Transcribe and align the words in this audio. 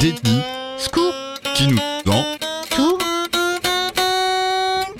détenu, 0.00 0.40
Scoop, 0.78 1.14
qui 1.54 1.68
nous 1.68 1.78
dans. 2.06 2.24
tour, 2.74 2.98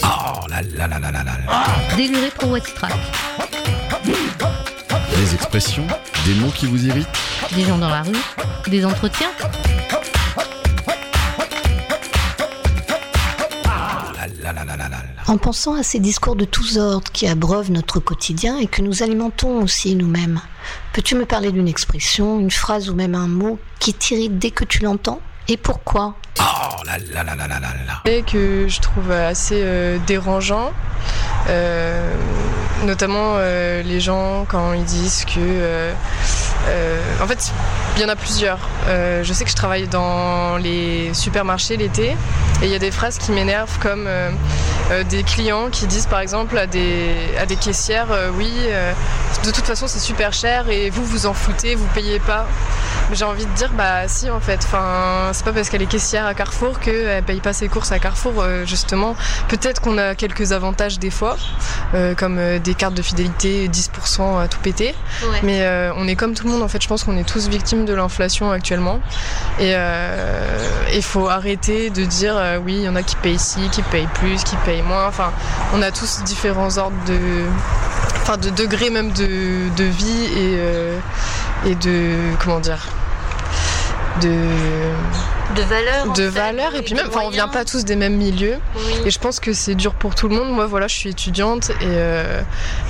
Oh 0.02 0.46
là 0.50 0.60
là 0.76 0.86
là 0.86 0.98
là 0.98 1.10
là 1.10 1.22
là 1.24 1.32
là. 1.46 1.96
déluré 1.96 2.30
pro 2.36 2.58
Track. 2.58 2.92
Des 5.16 5.34
expressions, 5.34 5.86
des 6.26 6.34
mots 6.34 6.50
qui 6.54 6.66
vous 6.66 6.86
irritent. 6.86 7.08
Des 7.52 7.64
gens 7.64 7.78
dans 7.78 7.88
la 7.88 8.02
rue, 8.02 8.12
des 8.68 8.84
entretiens. 8.84 9.30
En 15.30 15.38
pensant 15.38 15.74
à 15.76 15.84
ces 15.84 16.00
discours 16.00 16.34
de 16.34 16.44
tous 16.44 16.76
ordres 16.76 17.12
qui 17.12 17.28
abreuvent 17.28 17.70
notre 17.70 18.00
quotidien 18.00 18.58
et 18.58 18.66
que 18.66 18.82
nous 18.82 19.04
alimentons 19.04 19.62
aussi 19.62 19.94
nous-mêmes, 19.94 20.40
peux-tu 20.92 21.14
me 21.14 21.24
parler 21.24 21.52
d'une 21.52 21.68
expression, 21.68 22.40
une 22.40 22.50
phrase 22.50 22.90
ou 22.90 22.96
même 22.96 23.14
un 23.14 23.28
mot 23.28 23.56
qui 23.78 23.94
t'irrite 23.94 24.40
dès 24.40 24.50
que 24.50 24.64
tu 24.64 24.82
l'entends 24.82 25.20
Et 25.46 25.56
pourquoi? 25.56 26.16
Oh 26.40 26.82
là 26.84 26.98
là 27.12 27.22
là 27.22 27.36
là 27.36 27.46
là 27.46 27.60
là 27.60 27.68
là. 27.86 28.10
Et 28.10 28.22
que 28.22 28.66
je 28.66 28.80
trouve 28.80 29.12
assez 29.12 29.62
euh, 29.62 29.98
dérangeant. 30.04 30.72
Euh, 31.48 32.12
notamment 32.84 33.34
euh, 33.36 33.84
les 33.84 34.00
gens 34.00 34.46
quand 34.48 34.72
ils 34.72 34.82
disent 34.82 35.24
que 35.26 35.92
euh, 36.70 37.00
en 37.20 37.26
fait 37.26 37.52
il 37.96 38.02
y 38.02 38.04
en 38.04 38.08
a 38.08 38.16
plusieurs. 38.16 38.58
Euh, 38.88 39.22
je 39.24 39.32
sais 39.32 39.44
que 39.44 39.50
je 39.50 39.56
travaille 39.56 39.88
dans 39.88 40.56
les 40.56 41.12
supermarchés 41.12 41.76
l'été 41.76 42.16
et 42.62 42.64
il 42.64 42.68
y 42.68 42.74
a 42.74 42.78
des 42.78 42.90
phrases 42.90 43.18
qui 43.18 43.32
m'énervent 43.32 43.78
comme 43.80 44.06
euh, 44.06 44.30
des 45.08 45.22
clients 45.22 45.68
qui 45.70 45.86
disent 45.86 46.06
par 46.06 46.20
exemple 46.20 46.56
à 46.56 46.66
des, 46.66 47.14
à 47.38 47.46
des 47.46 47.56
caissières 47.56 48.08
oui 48.36 48.50
de 49.44 49.50
toute 49.50 49.64
façon 49.64 49.86
c'est 49.86 49.98
super 49.98 50.32
cher 50.32 50.68
et 50.68 50.90
vous 50.90 51.04
vous 51.04 51.26
en 51.26 51.34
foutez 51.34 51.74
vous 51.74 51.86
payez 51.94 52.18
pas. 52.20 52.46
J'ai 53.12 53.24
envie 53.24 53.46
de 53.46 53.52
dire 53.52 53.70
bah 53.72 54.06
si 54.06 54.30
en 54.30 54.40
fait. 54.40 54.60
Enfin 54.64 55.30
c'est 55.32 55.44
pas 55.44 55.52
parce 55.52 55.68
qu'elle 55.68 55.82
est 55.82 55.86
caissière 55.86 56.26
à 56.26 56.34
Carrefour 56.34 56.78
qu'elle 56.78 57.22
paye 57.24 57.40
pas 57.40 57.52
ses 57.52 57.68
courses 57.68 57.92
à 57.92 57.98
Carrefour 57.98 58.34
euh, 58.38 58.64
justement. 58.64 59.16
Peut-être 59.48 59.80
qu'on 59.80 59.98
a 59.98 60.14
quelques 60.14 60.52
avantages 60.52 60.98
des 60.98 61.10
fois 61.10 61.36
euh, 61.94 62.14
comme 62.14 62.38
euh, 62.38 62.58
des 62.60 62.74
cartes 62.74 62.94
de 62.94 63.02
fidélité 63.02 63.68
10% 63.68 64.40
à 64.40 64.46
tout 64.46 64.60
péter. 64.60 64.94
Mais 65.42 65.62
euh, 65.62 65.92
on 65.96 66.06
est 66.06 66.14
comme 66.14 66.34
tout 66.34 66.46
le 66.46 66.52
monde 66.52 66.62
en 66.62 66.68
fait. 66.68 66.80
Je 66.80 66.88
pense 66.88 67.02
qu'on 67.02 67.16
est 67.16 67.28
tous 67.28 67.48
victimes 67.48 67.84
de 67.84 67.94
l'inflation 67.94 68.52
actuellement. 68.52 69.00
Et 69.58 69.74
il 70.94 71.02
faut 71.02 71.28
arrêter 71.28 71.90
de 71.90 72.04
dire 72.04 72.40
oui 72.64 72.74
il 72.74 72.82
y 72.82 72.88
en 72.88 72.96
a 72.96 73.02
qui 73.02 73.16
payent 73.16 73.38
ci 73.38 73.60
qui 73.70 73.82
payent 73.82 74.08
plus 74.14 74.44
qui 74.44 74.56
payent 74.64 74.82
moins. 74.82 75.06
Enfin 75.06 75.32
on 75.74 75.82
a 75.82 75.90
tous 75.90 76.22
différents 76.24 76.78
ordres 76.78 76.96
de 77.06 77.44
enfin 78.22 78.36
de 78.36 78.50
degrés 78.50 78.90
même 78.90 79.12
de, 79.12 79.26
de 79.76 79.84
vie 79.84 80.24
et, 80.24 80.56
euh, 80.58 80.98
et 81.66 81.74
de 81.74 82.34
comment 82.42 82.60
dire 82.60 82.86
de, 84.20 84.28
De 85.56 85.62
valeur 85.62 86.12
de 86.12 86.24
valeurs 86.24 86.74
et 86.74 86.82
puis 86.82 86.94
même 86.94 87.06
enfin 87.08 87.20
on 87.24 87.30
vient 87.30 87.48
pas 87.48 87.64
tous 87.64 87.84
des 87.84 87.96
mêmes 87.96 88.16
milieux 88.16 88.58
et 89.06 89.10
je 89.10 89.18
pense 89.18 89.40
que 89.40 89.52
c'est 89.52 89.74
dur 89.74 89.94
pour 89.94 90.14
tout 90.14 90.28
le 90.28 90.34
monde. 90.36 90.50
Moi, 90.52 90.66
voilà, 90.66 90.88
je 90.88 90.94
suis 90.94 91.10
étudiante 91.10 91.70
et 91.70 91.74
euh, 91.84 92.42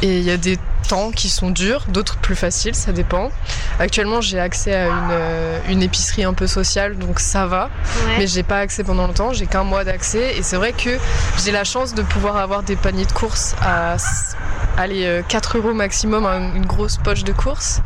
et 0.03 0.19
il 0.19 0.25
y 0.25 0.31
a 0.31 0.37
des 0.37 0.59
temps 0.89 1.13
qui 1.13 1.29
sont 1.29 1.51
durs, 1.51 1.85
d'autres 1.89 2.17
plus 2.17 2.35
faciles, 2.35 2.75
ça 2.75 2.91
dépend. 2.91 3.31
Actuellement, 3.79 4.21
j'ai 4.21 4.41
accès 4.41 4.75
à 4.75 4.87
une, 4.89 5.09
euh, 5.13 5.59
une 5.69 5.83
épicerie 5.83 6.25
un 6.25 6.35
peu 6.35 6.49
sociale, 6.49 6.97
donc 6.99 7.21
ça 7.21 7.47
va. 7.47 7.71
Mais 8.19 8.27
j'ai 8.27 8.43
pas 8.43 8.59
accès 8.59 8.83
pendant 8.83 9.07
longtemps, 9.07 9.33
j'ai 9.33 9.47
qu'un 9.47 9.63
mois 9.63 9.85
d'accès 9.85 10.37
et 10.37 10.43
c'est 10.43 10.57
vrai 10.57 10.73
que 10.73 10.99
j'ai 11.45 11.53
la 11.53 11.65
chance 11.65 11.95
de 11.95 12.03
pouvoir 12.03 12.37
avoir 12.39 12.63
des 12.65 12.77
paniers 12.77 13.05
de 13.07 13.13
courses 13.13 13.55
à 13.63 13.97
s- 14.85 14.91
aller 14.91 15.05
euh, 15.07 15.23
4 15.29 15.59
euros 15.59 15.73
maximum, 15.75 16.25
un- 16.27 16.55
une 16.55 16.67
grosse 16.67 16.97
poche 16.97 17.25
de 17.25 17.33
courses. 17.33 17.81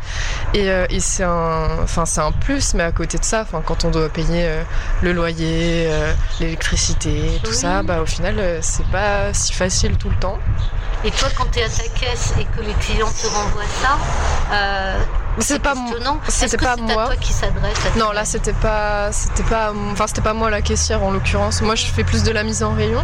Et, 0.54 0.70
euh, 0.70 0.86
et 0.90 1.00
c'est 1.00 1.24
un, 1.24 1.68
enfin 1.82 2.04
c'est 2.06 2.20
un 2.20 2.32
plus, 2.32 2.74
mais 2.74 2.82
à 2.84 2.92
côté 2.92 3.18
de 3.18 3.24
ça, 3.24 3.42
enfin 3.42 3.62
quand 3.64 3.84
on 3.84 3.90
doit 3.90 4.08
payer 4.08 4.44
euh, 4.46 4.62
le 5.02 5.12
loyer, 5.12 5.90
l'électricité, 6.40 7.40
tout 7.42 7.50
Oui. 7.50 7.56
ça, 7.56 7.82
bah 7.82 8.00
au 8.00 8.06
final 8.06 8.58
c'est 8.62 8.86
pas 8.86 9.32
si 9.32 9.52
facile 9.52 9.96
tout 9.96 10.08
le 10.10 10.16
temps. 10.16 10.38
Et 11.04 11.10
toi, 11.10 11.28
quand 11.36 11.44
tu 11.52 11.58
es 11.58 11.64
à 11.64 11.68
ta 11.68 11.82
caisse 12.00 12.32
et 12.40 12.44
que 12.44 12.62
les 12.66 12.72
clients 12.74 13.10
te 13.10 13.26
renvoient 13.26 13.62
ça, 13.82 13.98
C'est 15.38 15.58
pas 15.58 15.74
c'était 16.28 16.56
pas 16.56 16.76
moi. 16.76 17.06
toi 17.06 17.16
qui 17.16 17.32
s'adresse 17.32 17.76
Non, 17.96 18.12
là 18.12 18.24
c'était 18.24 18.52
pas, 18.52 19.10
c'était 19.12 19.42
pas, 19.42 19.72
enfin 19.92 20.06
c'était 20.06 20.20
pas 20.22 20.32
moi 20.34 20.50
la 20.50 20.62
caissière 20.62 21.02
en 21.02 21.10
l'occurrence. 21.10 21.60
Moi 21.62 21.74
je 21.74 21.86
fais 21.86 22.04
plus 22.04 22.22
de 22.22 22.30
la 22.30 22.42
mise 22.44 22.62
en 22.62 22.72
rayon, 22.74 23.02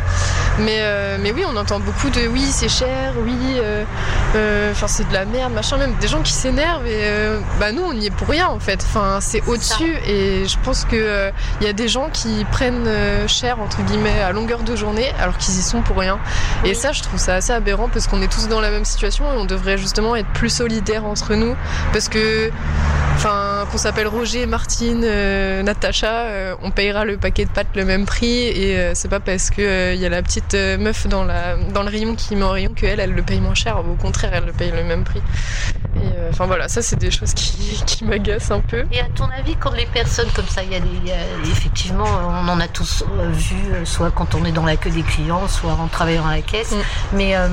mais 0.59 0.79
euh, 0.81 1.19
mais 1.21 1.33
oui 1.33 1.45
on 1.49 1.57
entend 1.57 1.81
beaucoup 1.81 2.09
de 2.11 2.29
oui 2.29 2.45
c'est 2.51 2.69
cher, 2.69 3.15
oui, 3.25 3.37
euh, 3.57 3.85
euh, 4.37 4.73
enfin 4.73 4.87
c'est 4.87 5.09
de 5.09 5.13
la 5.13 5.25
merde 5.25 5.53
machin, 5.53 5.77
même 5.77 5.95
des 6.01 6.09
gens 6.09 6.23
qui 6.23 6.33
s'énervent 6.33 6.87
et 6.87 7.01
euh, 7.03 7.41
bah 7.59 7.73
nous 7.73 7.83
on 7.83 7.93
y 7.93 8.07
est 8.07 8.11
pour 8.11 8.29
rien 8.29 8.49
en 8.49 8.61
fait. 8.61 8.85
Enfin 8.89 9.19
c'est 9.21 9.43
au-dessus 9.47 9.97
et 10.07 10.47
je 10.47 10.57
pense 10.63 10.85
que 10.85 10.97
euh, 10.97 11.31
il 11.61 11.67
y 11.67 11.71
a 11.71 11.73
des 11.73 11.89
gens 11.89 12.09
qui 12.13 12.45
prennent 12.53 12.87
euh, 12.87 13.27
cher 13.29 13.61
entre 13.61 13.83
guillemets 13.83 14.21
à 14.21 14.33
longueur 14.33 14.61
de 14.63 14.77
journée 14.77 15.13
alors 15.21 15.37
qu'ils 15.37 15.59
y 15.59 15.63
sont 15.63 15.83
pour 15.83 15.97
rien. 15.99 16.19
Et 16.65 16.75
ça 16.75 16.93
je 16.93 17.03
trouve 17.03 17.19
ça 17.19 17.35
assez 17.35 17.53
aberrant 17.53 17.89
parce 17.89 18.07
qu'on 18.07 18.23
est 18.23 18.33
tous 18.33 18.49
dans 18.49 18.61
la 18.61 18.71
même 18.71 18.85
situation 18.85 19.25
et 19.33 19.37
on 19.37 19.45
devrait 19.45 19.79
justement 19.79 20.15
être 20.17 20.29
plus 20.33 20.51
solidaires 20.51 21.05
entre 21.05 21.35
nous 21.35 21.57
parce 21.93 22.09
que 22.09 22.20
Qu'on 23.71 23.79
s'appelle 23.79 24.09
Roger, 24.09 24.47
Martine, 24.47 25.03
euh, 25.05 25.63
Natacha, 25.63 26.23
euh, 26.23 26.55
on 26.61 26.73
payera 26.73 27.05
le 27.05 27.19
paquet 27.19 27.45
de 27.45 27.51
pâtes 27.51 27.69
le 27.77 27.85
même 27.85 28.05
prix 28.05 28.49
et 28.49 28.77
euh, 28.77 28.93
c'est 28.95 29.09
pas 29.09 29.21
parce 29.21 29.51
que 29.51 29.95
il 29.95 30.01
y 30.01 30.07
a 30.07 30.09
la 30.09 30.23
petite 30.23 30.55
meuf 30.55 31.07
dans 31.07 31.23
le 31.25 31.89
rayon 31.89 32.17
qui 32.17 32.35
met 32.35 32.43
en 32.43 32.51
rayon 32.51 32.73
qu'elle 32.75 32.99
elle 32.99 33.13
le 33.13 33.23
paye 33.23 33.41
moins 33.41 33.55
cher. 33.55 33.79
Au 33.79 33.95
contraire, 33.95 34.33
elle 34.35 34.47
le 34.47 34.53
paye 34.53 34.73
le 34.73 34.83
même 34.83 35.05
prix. 35.05 35.23
Et 36.03 36.07
euh, 36.17 36.31
enfin 36.31 36.47
voilà, 36.47 36.69
ça 36.69 36.83
c'est 36.83 36.97
des 36.97 37.11
choses 37.11 37.35
qui, 37.35 37.83
qui 37.87 38.05
m'agacent 38.05 38.51
un 38.51 38.61
peu. 38.61 38.85
Et 38.93 39.01
à 39.01 39.09
ton 39.15 39.29
avis, 39.31 39.57
quand 39.57 39.73
les 39.73 39.87
personnes 39.87 40.29
comme 40.35 40.47
ça, 40.49 40.63
il 40.63 40.73
y 40.73 40.77
a, 40.77 40.81
des, 40.81 40.89
il 41.03 41.09
y 41.09 41.13
a- 41.13 41.17
effectivement, 41.51 42.05
on 42.29 42.49
en 42.49 42.61
a 42.61 42.69
tous 42.69 43.05
euh, 43.19 43.29
vu, 43.31 43.57
euh, 43.73 43.85
soit 43.85 44.11
quand 44.11 44.35
on 44.35 44.45
est 44.45 44.53
dans 44.53 44.65
la 44.65 44.77
queue 44.77 44.91
des 44.91 45.03
clients, 45.03 45.47
soit 45.49 45.73
en 45.73 45.89
travaillant 45.89 46.27
à 46.27 46.37
la 46.37 46.43
caisse. 46.43 46.73
Mm. 46.73 46.77
Mais 47.15 47.37
euh, 47.37 47.49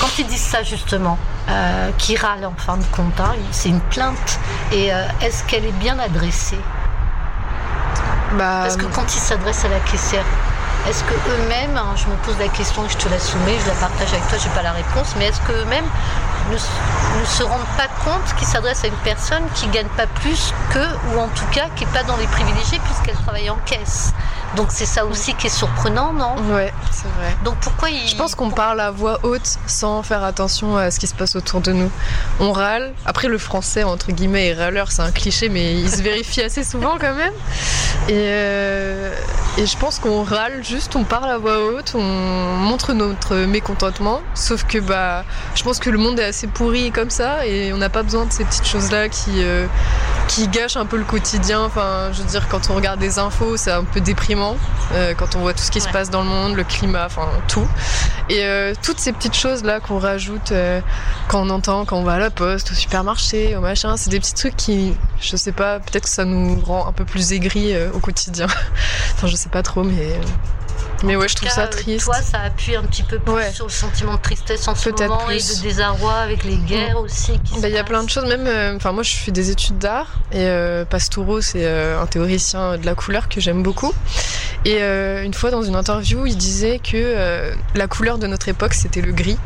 quand 0.00 0.18
ils 0.18 0.26
disent 0.26 0.40
ça 0.40 0.62
justement, 0.62 1.18
euh, 1.48 1.90
qui 1.98 2.16
râlent 2.16 2.46
en 2.46 2.54
fin 2.56 2.76
de 2.76 2.84
compte, 2.92 3.18
hein, 3.20 3.34
c'est 3.50 3.68
une 3.70 3.80
plainte. 3.80 4.38
Et 4.72 4.90
est-ce 5.22 5.44
qu'elle 5.44 5.64
est 5.64 5.78
bien 5.78 5.98
adressée? 5.98 6.58
Bah, 8.36 8.60
Parce 8.62 8.76
que 8.76 8.84
quand 8.86 9.14
ils 9.14 9.20
s'adressent 9.20 9.64
à 9.64 9.68
la 9.68 9.80
caissière, 9.80 10.24
est-ce 10.88 11.02
que 11.04 11.14
eux-mêmes, 11.14 11.76
hein, 11.76 11.94
je 11.96 12.06
me 12.06 12.14
pose 12.24 12.38
la 12.38 12.48
question 12.48 12.84
et 12.84 12.88
je 12.88 12.96
te 12.96 13.08
la 13.08 13.18
soumets, 13.18 13.56
je 13.62 13.68
la 13.68 13.74
partage 13.74 14.12
avec 14.12 14.28
toi, 14.28 14.38
j'ai 14.42 14.50
pas 14.50 14.62
la 14.62 14.72
réponse, 14.72 15.14
mais 15.18 15.26
est-ce 15.26 15.40
que 15.40 15.52
eux-mêmes 15.52 15.84
ne, 16.50 16.54
ne 16.54 17.24
se 17.24 17.42
rendent 17.42 17.60
pas 17.76 17.87
compte 18.08 18.34
qu'ils 18.36 18.46
s'adressent 18.46 18.84
à 18.84 18.88
une 18.88 19.02
personne 19.04 19.42
qui 19.54 19.66
gagne 19.68 19.88
pas 19.96 20.06
plus 20.06 20.52
qu'eux, 20.72 20.88
ou 21.12 21.20
en 21.20 21.28
tout 21.28 21.44
cas 21.52 21.66
qui 21.76 21.84
est 21.84 21.92
pas 21.92 22.02
dans 22.04 22.16
les 22.16 22.26
privilégiés 22.26 22.80
puisqu'elle 22.84 23.16
travaille 23.16 23.50
en 23.50 23.58
caisse 23.66 24.12
Donc 24.56 24.68
c'est 24.70 24.86
ça 24.86 25.04
aussi 25.04 25.34
qui 25.34 25.48
est 25.48 25.50
surprenant, 25.50 26.12
non? 26.12 26.36
Ouais, 26.54 26.72
c'est 26.90 27.08
vrai. 27.18 27.36
Donc 27.44 27.56
pourquoi 27.60 27.90
ils... 27.90 28.08
Je 28.08 28.16
pense 28.16 28.34
qu'on 28.34 28.50
parle 28.50 28.80
à 28.80 28.90
voix 28.90 29.18
haute 29.22 29.58
sans 29.66 30.02
faire 30.02 30.24
attention 30.24 30.76
à 30.76 30.90
ce 30.90 30.98
qui 30.98 31.06
se 31.06 31.14
passe 31.14 31.36
autour 31.36 31.60
de 31.60 31.72
nous. 31.72 31.90
On 32.40 32.52
râle. 32.52 32.94
Après, 33.04 33.28
le 33.28 33.38
français, 33.38 33.84
entre 33.84 34.12
guillemets, 34.12 34.48
est 34.48 34.54
râleur, 34.54 34.90
c'est 34.90 35.02
un 35.02 35.12
cliché, 35.12 35.48
mais 35.48 35.74
il 35.74 35.90
se 35.90 36.02
vérifie 36.02 36.40
assez 36.40 36.64
souvent 36.64 36.96
quand 36.98 37.14
même. 37.14 37.32
Et, 38.08 38.14
euh, 38.14 39.14
et 39.58 39.66
je 39.66 39.76
pense 39.76 39.98
qu'on 39.98 40.22
râle 40.22 40.64
juste, 40.64 40.96
on 40.96 41.04
parle 41.04 41.30
à 41.30 41.38
voix 41.38 41.58
haute, 41.58 41.92
on 41.94 42.02
montre 42.02 42.94
notre 42.94 43.36
mécontentement. 43.36 44.20
Sauf 44.34 44.64
que 44.64 44.78
bah, 44.78 45.24
je 45.54 45.62
pense 45.62 45.78
que 45.78 45.90
le 45.90 45.98
monde 45.98 46.18
est 46.18 46.24
assez 46.24 46.46
pourri 46.46 46.90
comme 46.90 47.10
ça 47.10 47.44
et 47.46 47.72
on 47.72 47.76
n'a 47.76 47.90
pas 47.90 47.97
besoin 48.02 48.26
de 48.26 48.32
ces 48.32 48.44
petites 48.44 48.66
choses-là 48.66 49.08
qui, 49.08 49.42
euh, 49.42 49.66
qui 50.28 50.48
gâchent 50.48 50.76
un 50.76 50.86
peu 50.86 50.96
le 50.96 51.04
quotidien. 51.04 51.62
Enfin, 51.62 52.10
je 52.12 52.22
veux 52.22 52.28
dire, 52.28 52.48
quand 52.48 52.70
on 52.70 52.74
regarde 52.74 53.00
des 53.00 53.18
infos, 53.18 53.56
c'est 53.56 53.70
un 53.70 53.84
peu 53.84 54.00
déprimant. 54.00 54.56
euh, 54.94 55.14
quand 55.14 55.36
on 55.36 55.40
voit 55.40 55.52
tout 55.52 55.62
ce 55.62 55.70
qui 55.70 55.80
se 55.80 55.88
passe 55.88 56.10
dans 56.10 56.22
le 56.22 56.28
monde, 56.28 56.56
le 56.56 56.64
climat, 56.64 57.06
enfin 57.06 57.28
tout. 57.48 57.66
Et 58.28 58.44
euh, 58.44 58.74
toutes 58.82 58.98
ces 58.98 59.12
petites 59.12 59.36
choses 59.36 59.64
là 59.64 59.80
qu'on 59.80 59.98
rajoute 59.98 60.52
quand 61.28 61.46
on 61.46 61.50
entend, 61.50 61.84
quand 61.84 61.98
on 61.98 62.04
va 62.04 62.14
à 62.14 62.18
la 62.18 62.30
poste, 62.30 62.72
au 62.72 62.74
supermarché, 62.74 63.56
au 63.56 63.60
machin, 63.60 63.96
c'est 63.96 64.10
des 64.10 64.20
petits 64.20 64.34
trucs 64.34 64.56
qui, 64.56 64.94
je 65.20 65.36
sais 65.36 65.52
pas, 65.52 65.80
peut-être 65.80 66.04
que 66.04 66.10
ça 66.10 66.24
nous 66.24 66.58
rend 66.60 66.86
un 66.86 66.92
peu 66.92 67.04
plus 67.04 67.32
aigris 67.32 67.74
au 67.92 67.98
quotidien. 67.98 68.46
enfin, 69.14 69.26
je 69.26 69.36
sais 69.36 69.50
pas 69.50 69.62
trop, 69.62 69.84
mais 69.84 70.18
euh, 71.02 71.06
mais 71.06 71.16
ouais, 71.16 71.28
je 71.28 71.36
trouve 71.36 71.48
ça 71.48 71.62
cas, 71.62 71.66
triste. 71.68 72.04
Toi, 72.04 72.14
ça 72.22 72.40
appuie 72.40 72.76
un 72.76 72.82
petit 72.82 73.02
peu 73.02 73.18
plus 73.18 73.32
Ouais. 73.32 73.50
sur 73.52 73.66
le 73.66 73.70
sentiment 73.72 74.14
de 74.14 74.20
tristesse 74.20 74.66
en 74.68 74.74
ce 74.74 74.88
moment 74.90 75.18
plus. 75.26 75.52
et 75.52 75.56
de 75.56 75.62
désarroi 75.62 76.14
avec 76.14 76.44
les 76.44 76.56
guerres 76.56 76.98
aussi. 77.00 77.38
qui 77.44 77.54
se 77.54 77.60
Bah, 77.60 77.68
Il 77.68 77.74
y 77.74 77.78
a 77.78 77.84
plein 77.84 78.02
de 78.02 78.10
choses, 78.10 78.24
même. 78.26 78.46
euh, 78.46 78.76
Enfin, 78.76 78.92
moi, 78.92 79.02
je 79.02 79.14
fais 79.16 79.30
des 79.30 79.50
études 79.50 79.78
d'art 79.78 80.08
et 80.32 80.36
euh, 80.46 80.84
Pastoureau, 80.84 81.40
c'est 81.40 81.64
euh, 81.64 82.00
un 82.00 82.06
théoricien 82.06 82.76
de 82.78 82.86
la 82.86 82.94
couleur 82.94 83.28
que 83.28 83.40
j'aime 83.40 83.62
beaucoup. 83.62 83.92
Et 84.64 84.78
euh, 84.82 85.22
une 85.22 85.34
fois 85.34 85.50
dans 85.50 85.62
une 85.62 85.76
interview, 85.76 86.26
il 86.26 86.36
disait 86.36 86.78
que 86.80 86.90
euh, 86.96 87.54
la 87.74 87.86
couleur 87.86 88.18
de 88.18 88.26
notre 88.26 88.48
époque, 88.48 88.74
c'était 88.74 89.00
le 89.00 89.12
gris. 89.12 89.38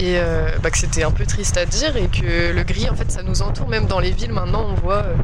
Et 0.00 0.18
euh, 0.18 0.48
bah, 0.60 0.70
que 0.72 0.78
c'était 0.78 1.04
un 1.04 1.12
peu 1.12 1.24
triste 1.24 1.56
à 1.56 1.66
dire 1.66 1.96
et 1.96 2.08
que 2.08 2.52
le 2.52 2.62
gris, 2.64 2.88
en 2.90 2.96
fait, 2.96 3.12
ça 3.12 3.22
nous 3.22 3.42
entoure. 3.42 3.68
Même 3.68 3.86
dans 3.86 4.00
les 4.00 4.10
villes, 4.10 4.32
maintenant, 4.32 4.66
on 4.68 4.74
voit 4.74 5.04
euh, 5.04 5.14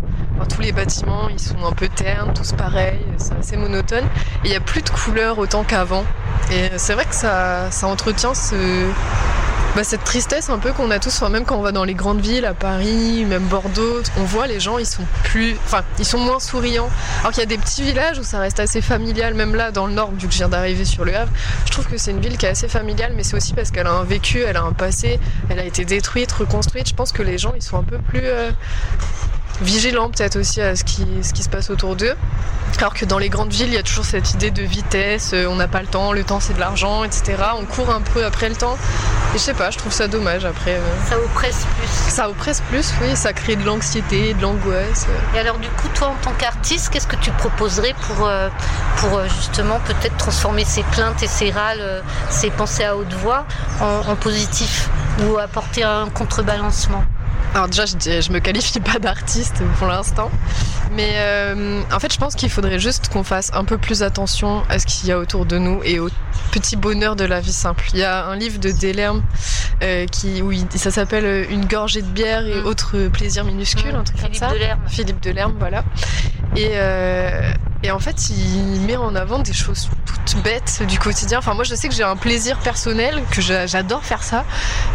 tous 0.49 0.61
les 0.61 0.73
bâtiments, 0.73 1.29
ils 1.29 1.41
sont 1.41 1.65
un 1.65 1.73
peu 1.73 1.89
ternes, 1.89 2.33
tous 2.35 2.53
pareils, 2.53 3.01
c'est 3.17 3.35
assez 3.39 3.57
monotone. 3.57 4.05
Et 4.45 4.49
il 4.49 4.51
n'y 4.51 4.57
a 4.57 4.61
plus 4.61 4.83
de 4.83 4.91
couleurs 4.91 5.39
autant 5.39 5.65
qu'avant. 5.65 6.05
Et 6.53 6.71
c'est 6.77 6.95
vrai 6.95 7.05
que 7.05 7.15
ça, 7.15 7.71
ça 7.71 7.87
entretient 7.87 8.35
bah, 9.77 9.85
cette 9.85 10.03
tristesse 10.03 10.51
un 10.51 10.59
peu 10.59 10.73
qu'on 10.73 10.91
a 10.91 10.99
tous, 10.99 11.23
même 11.23 11.45
quand 11.45 11.57
on 11.57 11.63
va 11.63 11.71
dans 11.71 11.85
les 11.85 11.95
grandes 11.95 12.21
villes, 12.21 12.45
à 12.45 12.55
Paris, 12.55 13.25
même 13.25 13.45
Bordeaux, 13.45 14.03
on 14.19 14.25
voit 14.25 14.49
les 14.49 14.59
gens, 14.59 14.79
ils 14.79 14.87
sont 14.87 15.05
plus, 15.23 15.55
enfin, 15.65 15.83
ils 16.01 16.05
sont 16.05 16.19
moins 16.19 16.41
souriants. 16.41 16.91
Alors 17.21 17.31
qu'il 17.31 17.39
y 17.41 17.45
a 17.45 17.47
des 17.47 17.57
petits 17.57 17.83
villages 17.83 18.19
où 18.19 18.25
ça 18.25 18.41
reste 18.41 18.59
assez 18.59 18.83
familial, 18.83 19.35
même 19.35 19.55
là 19.55 19.71
dans 19.71 19.87
le 19.87 19.93
nord, 19.93 20.11
vu 20.11 20.27
que 20.27 20.33
je 20.33 20.39
viens 20.39 20.49
d'arriver 20.49 20.85
sur 20.85 21.05
le 21.05 21.15
Havre, 21.15 21.31
je 21.67 21.71
trouve 21.71 21.87
que 21.87 21.99
c'est 21.99 22.11
une 22.11 22.21
ville 22.21 22.37
qui 22.37 22.47
est 22.47 22.51
assez 22.51 22.67
familiale, 22.67 23.13
mais 23.15 23.23
c'est 23.23 23.37
aussi 23.37 23.55
parce 23.55 23.71
qu'elle 23.71 23.87
a 23.87 23.93
un 23.93 24.03
vécu, 24.03 24.41
elle 24.41 24.57
a 24.57 24.63
un 24.63 24.73
passé, 24.73 25.21
elle 25.49 25.61
a 25.61 25.65
été 25.65 25.85
détruite, 25.85 26.33
reconstruite. 26.33 26.89
Je 26.89 26.95
pense 26.95 27.13
que 27.13 27.23
les 27.23 27.39
gens, 27.39 27.53
ils 27.55 27.63
sont 27.63 27.79
un 27.79 27.85
peu 27.85 27.99
plus 27.99 28.23
euh, 28.25 28.51
vigilants 29.63 30.11
peut-être 30.11 30.37
aussi 30.37 30.61
à 30.61 30.77
ce 30.77 30.85
qui, 30.85 31.07
ce 31.23 31.33
qui 31.33 31.43
se 31.43 31.49
passe 31.49 31.71
autour 31.71 31.97
d'eux. 31.97 32.15
Alors 32.79 32.95
que 32.95 33.05
dans 33.05 33.19
les 33.19 33.29
grandes 33.29 33.53
villes, 33.53 33.67
il 33.69 33.75
y 33.75 33.79
a 33.79 33.83
toujours 33.83 34.05
cette 34.05 34.33
idée 34.33 34.51
de 34.51 34.63
vitesse, 34.63 35.33
euh, 35.35 35.47
on 35.47 35.57
n'a 35.57 35.69
pas 35.69 35.81
le 35.83 35.87
temps, 35.89 36.13
le 36.13 36.23
temps 36.25 36.41
c'est 36.41 36.55
de 36.55 36.61
l'argent, 36.61 37.05
etc. 37.05 37.35
On 37.59 37.65
court 37.67 37.91
un 37.91 38.01
peu 38.01 38.25
après 38.25 38.49
le 38.49 38.55
temps. 38.55 38.79
Et 39.35 39.39
je 39.39 39.43
sais 39.43 39.55
pas, 39.55 39.71
je 39.71 39.79
trouve 39.79 39.93
ça 39.93 40.09
dommage 40.09 40.45
après. 40.45 40.75
euh, 40.77 40.81
Ça 41.09 41.19
oppresse 41.19 41.67
plus. 41.77 41.89
ça 42.13 42.29
oppresse 42.31 42.63
plus, 42.71 42.93
oui, 43.03 43.15
ça 43.17 43.33
crée 43.33 43.57
de 43.57 43.65
l'anxiété, 43.65 44.35
de 44.35 44.43
l'angoisse. 44.43 45.07
Et 45.35 45.39
alors 45.39 45.59
du 45.59 45.69
coup, 45.69 45.89
toi 45.95 46.09
en 46.09 46.15
tant 46.23 46.33
qu'artiste, 46.33 46.89
qu'est-ce 46.91 47.07
que 47.07 47.17
tu 47.17 47.31
proposerais 47.33 47.95
pour, 48.07 48.27
euh, 48.27 48.49
pour 48.97 49.19
euh, 49.19 49.27
justement 49.29 49.79
peut-être 49.81 50.17
transformer 50.17 50.65
ces 50.65 50.83
plaintes 50.85 51.23
et 51.23 51.29
ces 51.29 51.51
râles, 51.51 51.81
euh, 51.81 52.01
ces 52.31 52.51
pensées 52.51 52.85
à 52.85 52.97
haute 52.97 53.13
voix 53.15 53.45
en, 53.81 54.11
en 54.11 54.17
positif 54.17 54.89
ou 55.25 55.37
apporter 55.39 55.83
un 55.83 56.09
contrebalancement? 56.09 57.05
Alors 57.55 57.67
déjà, 57.69 57.85
je, 57.85 58.31
me 58.33 58.39
qualifie 58.39 58.79
pas 58.93 58.99
d'artiste 59.01 59.63
pour 59.79 59.89
l'instant, 59.89 60.31
mais 60.95 61.11
euh, 61.17 61.83
en 61.93 61.99
fait, 61.99 62.13
je 62.13 62.19
pense 62.19 62.35
qu'il 62.37 62.49
faudrait 62.49 62.79
juste 62.79 63.09
qu'on 63.09 63.25
fasse 63.25 63.51
un 63.55 63.65
peu 63.65 63.77
plus 63.77 64.03
attention 64.05 64.63
à 64.69 64.79
ce 64.79 64.87
qu'il 64.87 65.09
y 65.09 65.13
a 65.13 65.19
autour 65.19 65.47
de 65.47 65.59
nous 65.59 65.81
et 65.85 65.99
au 65.99 66.09
petit 66.53 66.77
bonheur 66.77 67.17
de 67.17 67.25
la 67.25 67.41
vie 67.41 67.53
simple. 67.53 67.85
Il 67.93 67.99
y 68.01 68.05
a 68.05 68.27
un 68.27 68.37
livre 68.37 68.59
de 68.61 68.71
Delerme 68.71 69.23
euh, 69.83 70.07
qui, 70.07 70.43
où 70.43 70.53
il- 70.53 70.67
ça 70.77 70.91
s'appelle 70.93 71.25
euh, 71.25 71.45
Une 71.51 71.65
gorgée 71.67 72.03
de 72.03 72.07
bière 72.09 72.47
et 72.47 72.61
Mm. 72.61 72.67
autres 72.67 73.09
plaisirs 73.09 73.45
minuscules, 73.45 73.95
un 73.95 74.05
truc 74.05 74.17
comme 74.21 74.27
Philippe 74.27 74.37
ça. 74.45 74.51
Delerme. 74.53 74.81
Philippe 74.89 75.21
Delerme, 75.23 75.55
voilà. 75.59 75.83
Et, 76.57 76.71
euh, 76.75 77.53
et 77.83 77.91
en 77.93 77.99
fait, 77.99 78.29
il 78.31 78.81
met 78.83 78.97
en 78.97 79.15
avant 79.15 79.39
des 79.39 79.53
choses 79.53 79.89
toutes 80.05 80.43
bêtes 80.43 80.83
du 80.87 80.99
quotidien. 80.99 81.39
Enfin, 81.39 81.55
moi, 81.55 81.65
je 81.65 81.75
sais 81.75 81.89
que 81.89 81.95
j'ai 81.95 82.03
un 82.03 82.17
plaisir 82.17 82.59
personnel, 82.59 83.23
que 83.31 83.41
j'a- 83.41 83.67
j'adore 83.67 84.05
faire 84.05 84.23
ça, 84.23 84.45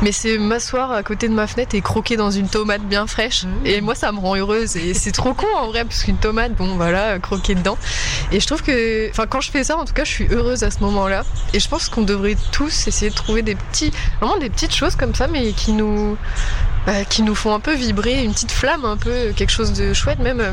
mais 0.01 0.11
c'est 0.11 0.37
m'asseoir 0.37 0.91
à 0.91 1.01
côté 1.01 1.27
de 1.29 1.33
ma 1.33 1.47
fenêtre 1.47 1.73
et 1.75 1.81
croquer 1.81 2.17
dans 2.17 2.29
une 2.29 2.47
tomate 2.49 2.81
bien 2.83 3.07
fraîche. 3.07 3.45
Mmh. 3.45 3.65
Et 3.65 3.81
moi, 3.81 3.95
ça 3.95 4.11
me 4.11 4.19
rend 4.19 4.35
heureuse. 4.35 4.75
Et 4.75 4.93
c'est 4.93 5.11
trop 5.13 5.33
con 5.33 5.47
en 5.57 5.67
vrai, 5.67 5.85
parce 5.85 6.03
qu'une 6.03 6.17
tomate, 6.17 6.53
bon, 6.55 6.75
voilà, 6.75 7.17
croquer 7.19 7.55
dedans. 7.55 7.77
Et 8.31 8.39
je 8.39 8.45
trouve 8.45 8.61
que, 8.61 9.09
enfin, 9.09 9.25
quand 9.27 9.41
je 9.41 9.49
fais 9.49 9.63
ça, 9.63 9.77
en 9.77 9.85
tout 9.85 9.93
cas, 9.93 10.03
je 10.03 10.11
suis 10.11 10.27
heureuse 10.29 10.63
à 10.63 10.71
ce 10.71 10.79
moment-là. 10.81 11.23
Et 11.53 11.59
je 11.59 11.69
pense 11.69 11.87
qu'on 11.89 12.01
devrait 12.03 12.37
tous 12.51 12.87
essayer 12.87 13.09
de 13.09 13.15
trouver 13.15 13.41
des 13.41 13.55
petits, 13.55 13.91
vraiment 14.19 14.37
des 14.37 14.49
petites 14.49 14.75
choses 14.75 14.95
comme 14.95 15.15
ça, 15.15 15.27
mais 15.27 15.53
qui 15.53 15.71
nous, 15.71 16.17
bah, 16.85 17.03
qui 17.03 17.23
nous 17.23 17.35
font 17.35 17.53
un 17.53 17.59
peu 17.59 17.73
vibrer, 17.73 18.23
une 18.23 18.33
petite 18.33 18.51
flamme, 18.51 18.85
un 18.85 18.97
peu 18.97 19.31
quelque 19.35 19.51
chose 19.51 19.73
de 19.73 19.93
chouette. 19.93 20.19
Même 20.19 20.39
euh, 20.39 20.51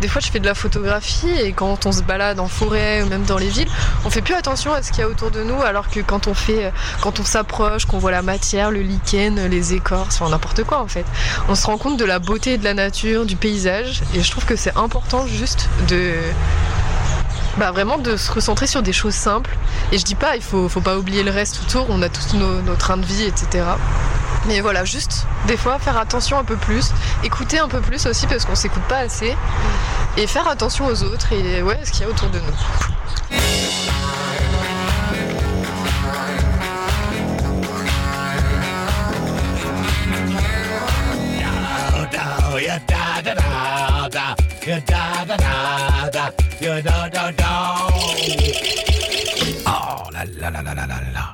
des 0.00 0.08
fois, 0.08 0.20
je 0.20 0.30
fais 0.30 0.40
de 0.40 0.46
la 0.46 0.54
photographie 0.54 1.30
et 1.42 1.52
quand 1.52 1.86
on 1.86 1.92
se 1.92 2.02
balade 2.02 2.40
en 2.40 2.48
forêt 2.48 3.02
ou 3.02 3.06
même 3.06 3.24
dans 3.24 3.38
les 3.38 3.48
villes, 3.48 3.68
on 4.04 4.10
fait 4.10 4.22
plus 4.22 4.34
attention 4.34 4.72
à 4.72 4.82
ce 4.82 4.90
qu'il 4.90 5.00
y 5.00 5.02
a 5.02 5.08
autour 5.08 5.30
de 5.30 5.42
nous, 5.42 5.60
alors 5.62 5.88
que 5.88 6.00
quand 6.00 6.26
on 6.26 6.34
fait, 6.34 6.66
euh, 6.66 6.70
quand 7.00 7.20
on 7.20 7.24
s'approche, 7.24 7.84
qu'on 7.84 7.98
voit 7.98 8.10
la 8.10 8.22
matière, 8.22 8.70
le 8.70 8.80
lichen, 8.80 9.46
les 9.48 9.74
écorces, 9.74 10.20
enfin 10.20 10.30
n'importe 10.30 10.64
quoi 10.64 10.80
en 10.80 10.88
fait, 10.88 11.04
on 11.48 11.54
se 11.54 11.66
rend 11.66 11.76
compte 11.76 11.98
de 11.98 12.04
la 12.04 12.18
beauté 12.18 12.58
de 12.58 12.64
la 12.64 12.74
nature, 12.74 13.26
du 13.26 13.36
paysage. 13.36 14.02
Et 14.14 14.22
je 14.22 14.30
trouve 14.30 14.44
que 14.44 14.56
c'est 14.56 14.76
important 14.76 15.26
juste 15.26 15.68
de 15.88 16.14
bah 17.56 17.70
vraiment 17.70 17.98
de 17.98 18.16
se 18.16 18.32
recentrer 18.32 18.66
sur 18.66 18.82
des 18.82 18.92
choses 18.92 19.14
simples. 19.14 19.56
Et 19.92 19.98
je 19.98 20.04
dis 20.04 20.14
pas, 20.14 20.36
il 20.36 20.42
faut, 20.42 20.68
faut 20.68 20.80
pas 20.80 20.96
oublier 20.96 21.22
le 21.22 21.30
reste 21.30 21.60
autour, 21.62 21.86
on 21.88 22.02
a 22.02 22.08
tous 22.08 22.34
nos, 22.34 22.62
nos 22.62 22.74
trains 22.74 22.96
de 22.96 23.06
vie, 23.06 23.24
etc. 23.24 23.64
Mais 24.46 24.60
voilà, 24.60 24.84
juste 24.84 25.26
des 25.46 25.56
fois 25.56 25.78
faire 25.78 25.96
attention 25.96 26.38
un 26.38 26.44
peu 26.44 26.56
plus, 26.56 26.92
écouter 27.22 27.58
un 27.58 27.68
peu 27.68 27.80
plus 27.80 28.06
aussi 28.06 28.26
parce 28.26 28.44
qu'on 28.44 28.54
s'écoute 28.54 28.82
pas 28.88 28.98
assez, 28.98 29.34
et 30.16 30.26
faire 30.26 30.46
attention 30.48 30.86
aux 30.86 31.02
autres 31.02 31.32
et 31.32 31.62
ouais, 31.62 31.80
ce 31.84 31.90
qu'il 31.90 32.02
y 32.02 32.04
a 32.04 32.08
autour 32.08 32.28
de 32.30 32.38
nous. 32.38 32.44
Oh 49.66 50.10
là 50.12 50.24
là 50.40 50.50
là 50.50 50.62
là 50.62 50.74
là 50.74 50.86
là 50.86 51.00
là. 51.12 51.24